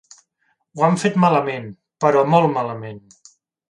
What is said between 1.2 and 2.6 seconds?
malament, però molt